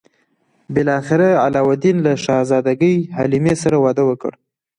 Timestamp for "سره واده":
3.63-4.03